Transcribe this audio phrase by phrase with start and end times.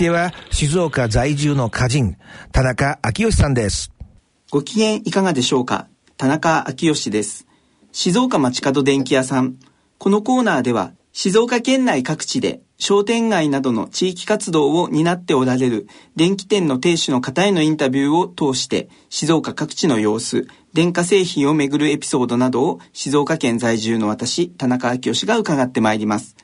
[0.00, 2.16] 手は静岡在住の歌人
[2.52, 3.92] 田中昭義さんです。
[4.50, 5.88] ご機嫌いかがでしょうか？
[6.16, 7.46] 田中昭義です。
[7.92, 9.56] 静岡町角電気屋さん。
[9.98, 15.86] このコーナーでは静岡県内各地で商店街などの地域活動を担っておられる
[16.16, 26.36] 電気店の亭主の方へのインタビューを通して静岡各地の様子、電化製品をめぐるエピソードなどを静岡県在住の私、田中昭義が伺ってまいります。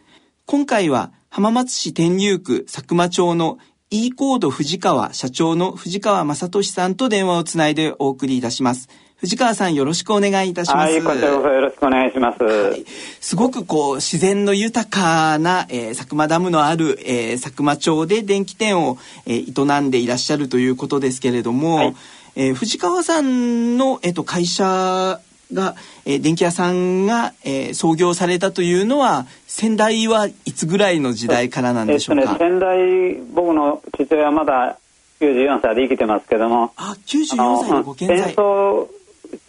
[0.45, 3.59] 今回は浜松市天竜区佐久間町の
[3.91, 8.89] e コード藤川社長の藤川正俊さんと電話をつないでお送りいたします。
[9.17, 10.93] 藤川さんよろしくお願いいたします。
[10.93, 12.43] はい、こちらこそよろしくお願いします。
[12.43, 12.85] はい、
[13.21, 21.97] すごくこう自然の豊かな、えー、佐久間ダムのある、えー、佐久間町で電気店を、えー、営んでいらっしゃるということですけれども、はい、
[22.37, 25.21] えー、藤川さんのえっ、ー、と会社
[25.53, 32.23] が、えー、電気屋さんが、えー、創業されたというのは先代はいつぐらいの時代からなんでしょうか？
[32.23, 34.79] えっとね、先代僕の父親はまだ
[35.21, 38.19] 94歳で生きてますけども、あ、94歳のご健在。
[38.19, 38.89] 戦争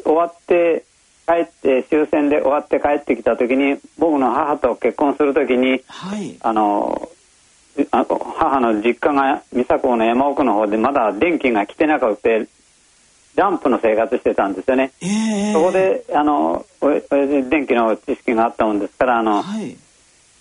[0.04, 0.86] 終わって
[1.28, 7.10] 帰って終戦で終わって帰ってきた時に僕の母と結婚する時に、はい、あの
[7.92, 12.48] 母の実家が三佐港の山奥の方でまだ電気が来てなくて
[13.38, 19.78] ランプの生活してたんですよね、えー、そこであの電気の知識があったもんですからあの、はい、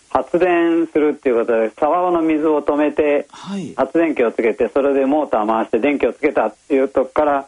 [0.09, 3.29] 発電するっていうことで沢の水を止めて、
[3.77, 7.47] 発電機をつけてそれでモーター回して電気をつけたっていうとこから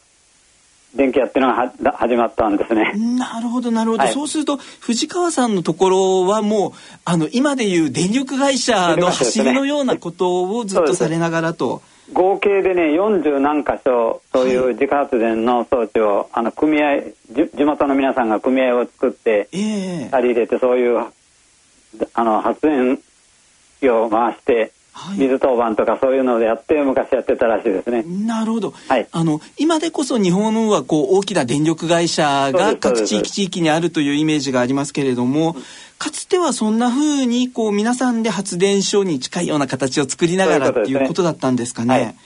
[0.94, 2.92] 電気屋ってのが始まったんですね。
[3.16, 6.72] なるほどなるほど、はい、そうすると藤川さんのところはもう
[7.06, 11.80] あの今でいう電力会社の走りのようなことをずっとされながらと。
[12.12, 14.56] 合計でね40何箇所そうい。
[14.56, 21.06] う自家発電の装置を、はい、あの組合地元の皆さんが組合を作って借り入れてそういう
[22.14, 22.98] あの発電
[23.80, 24.72] 機を回して
[25.16, 28.02] 水当番とかそういうのでやって昔やってたらしいですね。
[28.02, 28.74] なるほど。
[28.88, 35.56] はい、あの今でこそ日本はこう大きな電力会社が各地域地域にあるというイメージがありますけれども、
[35.98, 42.16] かつてはそんな風にこう皆さんで発電所に近いような形を作りながらっていうことだったんですかね。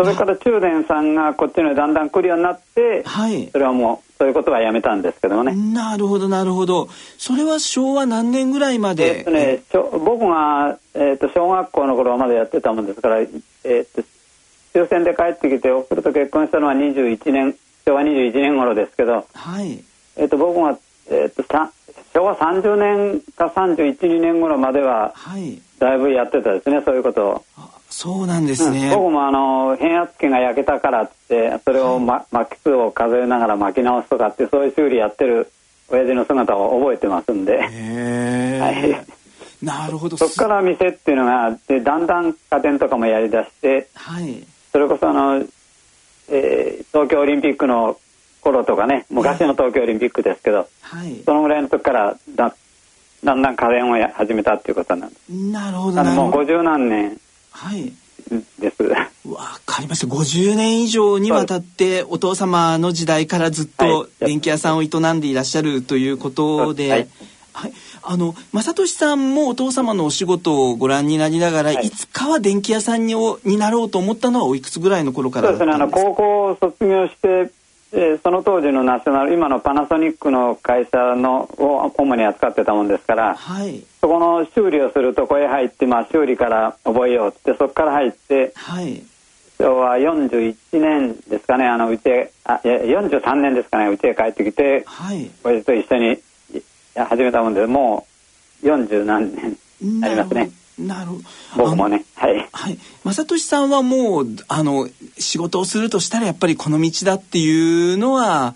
[0.00, 5.54] それから中電さんがこっちのだんだん来るようになって、はい、それはもうそういうことはやめたんですけどね。
[5.54, 6.88] なるほどなるほど。
[7.18, 9.18] それは昭和何年ぐらいまで？
[9.18, 9.24] えっ
[9.70, 14.02] とね、僕がえっ、ー、と小学校の頃までやってたもんですから、えっ、ー、と
[14.72, 19.84] 終戦で帰ってきて送ると結婚したのは21年昭和21年頃ですけど、はい。
[20.16, 20.78] えっ、と僕が
[21.10, 21.42] えっ、と
[22.14, 27.44] 昭和30年か312年頃までは、はい、だいぶやってたですねそういうことを。
[28.00, 35.52] そうなんですね、うん、僕もあの変圧器が焼けたからってそれを、ま、巻き数を数えながら巻き直すとかってそういう修理やってる
[35.90, 38.70] 親父の姿を覚えてますんで、は
[39.62, 40.16] い、なるほど。
[40.16, 45.44] そこから店っていうのがでだんだん家電とかもやりだして、はい、それこそあの、
[46.30, 48.00] えー、東京オリンピックの
[48.40, 52.56] 頃とかね昔の東京オリンピックですけど、はい、そのぐらいの時からだ
[53.24, 55.28] だんだん家電をや始めたっていうことなんです。
[55.28, 57.20] なるほどもう50何年
[57.60, 57.92] はい。
[58.58, 58.82] です。
[59.28, 60.06] わかりました。
[60.06, 67.08] 50年以上にわたってお父様の時代からずっと電気屋さんを営んでいらっしゃるということで、はい、
[67.52, 67.72] はい、
[68.02, 75.72] あの正俊さんもお父様のお仕事をご覧になりながら、はい、いつかは電気屋さんにになろうと思ったのはおいくつぐらいの頃からそうですね。
[75.74, 77.52] あの高校を卒業して
[77.92, 89.02] えー、その当時のナショナル今のパナソニックの会社のを主に扱ってたもんですから、はい、そこの修理をするとこへ入って、まあ、修理から覚えようってそこから入って、はい、
[89.58, 96.18] 昭和41年ですかねあのうちへあいや43年ですかねうちへ帰ってきて、はい、親父と一緒に
[96.94, 98.06] 始めたもんでも
[98.62, 99.56] う40何年
[100.04, 100.50] ありますね。
[100.78, 101.10] なる。
[101.56, 104.88] 僕もねはい、はい、正俊さんはもうあの
[105.18, 108.54] 仕事をするとしたらやっぱりこの道だっていうのは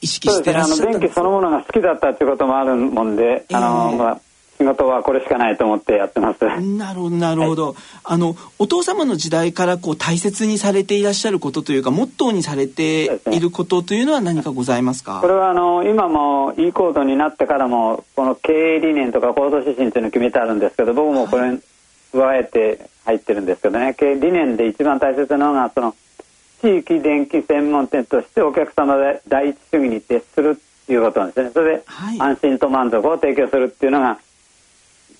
[0.00, 4.20] 意識してらっしゃったんです、ね、あの電気そのものが好きだったっていうこともあるもんで、えー、あのまあ
[4.58, 6.44] 仕事はこれしかないと思ってやってます。
[6.60, 7.66] なるほどなるほど。
[7.66, 7.74] はい、
[8.04, 15.20] あのお父様の時代からこう大切にされていらっしゃることというかモットーにされていることというのは何かございますか？
[15.20, 21.60] これはあの今も e コードになってからもこの経営理念とか行動指針というのを決めてあるんですけど僕もこれ、はい、
[22.12, 23.96] 加えて入ってるんですけどね。
[23.98, 25.94] 理念で一番大切なのがその
[26.62, 31.50] 地域電気専門店としてお客様で第一主義に徹するっていうことなんですね。
[31.52, 31.84] それで
[32.18, 34.18] 安心と満足を提供するっていうのが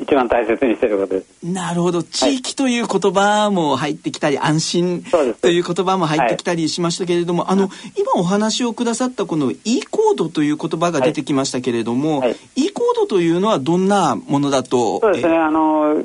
[0.01, 1.27] 一番大切にしていることです。
[1.45, 2.03] なるほど。
[2.03, 5.05] 地域という言葉も入ってきたり、はい、安心
[5.41, 15.01] という言葉も入ってきたりしましたけれども、はい、あの、今お話をくださったこの e コードという言葉が出てきましたけれども、はい、e コードというのはどんなものだと？
[15.01, 15.37] そうですね。
[15.37, 16.03] あの、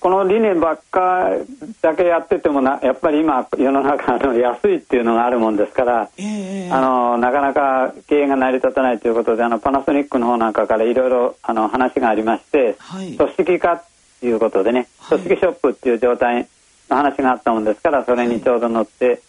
[0.00, 1.28] この理念ばっか
[1.82, 13.84] だけやっててもなやっぱり今世の中の安いっていうのがあるもんですから、えー、あのなかなか経営が成り立たないということであのパナソニックの方なんかからいろいろ話がありまして、はい、組織化
[14.20, 16.46] ということでね、組織ショップっていう状態
[16.88, 19.22] の話があったもんですからそれにちょうど乗って、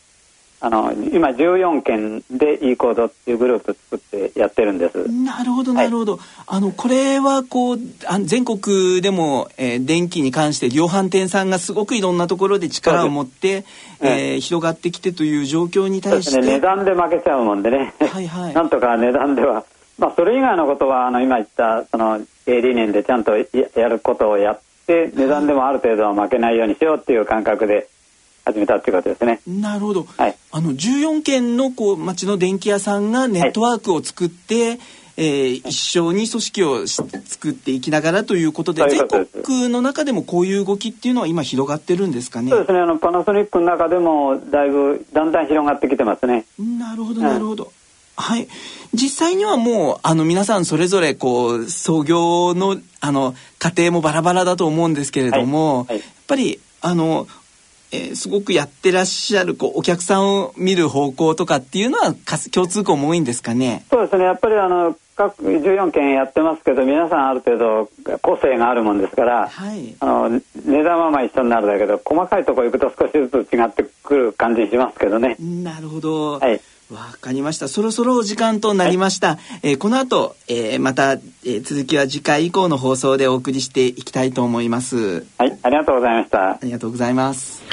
[0.64, 5.12] あの今14件で e コードっていうグループ作ってやってるんです。
[5.12, 13.66] なるほどなるほど、はい、あのこれはこうあ全国でも、えー、電気に関して量販店さんがすごくいろんなところで力を持って、
[14.02, 19.66] えー、広がってきてという状況に対して、ね、値段で負けちゃうもんでね、はいはい、なんとか値段では。
[19.98, 23.46] まあそれ以外のことはあの今言ったその経営理念でちゃんとや
[23.88, 27.88] ることをやって値段でもある程度は負けないようにしようっていう感覚で
[28.46, 29.42] 始めたっていうことですね。
[29.48, 30.08] なるほど。
[30.18, 34.80] はい、あの14軒のこう町の電気屋さんがネットワークを作って、はい、
[35.18, 39.08] えー、一緒に組織を作っていきながらということで全
[39.44, 42.50] 国の中でもこういう動きっていうのは今広がってるんですかね？
[42.50, 42.80] そうですね。
[42.80, 46.46] あのパナソニックの中でもだいぶだんだん広がってきてますね。
[46.60, 47.64] なるほどなるほど。
[47.66, 47.70] うん
[48.22, 48.48] はい。
[48.94, 57.28] 実際にはもう、あの、皆さんそれぞれ、こう、創業の、あの、家庭もバラバラだと思うんですけれども、はいはい、やっぱり、あの、
[57.92, 62.16] えー、すごくやってらっしゃるこうお客さんを見る方向とかっていうのは
[62.52, 63.86] 共通項も多いんですかね？
[63.92, 64.24] そうですね。
[64.24, 67.90] やっぱりあの各14件やってますけど皆さんある程度
[68.22, 75.36] 個性があるもんですから、はい、あの値段はまあ一緒になるだけど細かいところ行くと少しずつ違ってくる感じしますけどね。
[75.40, 76.60] なるほど、はい
[76.92, 77.70] わかりました。
[77.70, 79.30] そろそろお時間となりました。
[79.30, 85.26] はい、えー、この後、えー、また、えー、続きは次回以降の放送でお送りしていきたいと思います。
[85.38, 86.50] はい、ありがとうございました。
[86.52, 87.64] ありがとうございます。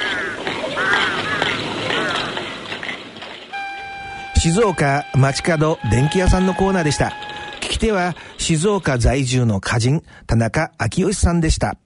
[4.37, 7.13] 静岡町角電気屋さんのコーナーでした。
[7.61, 11.77] 聞き手は静岡在住の歌人、田中昭義さんでした。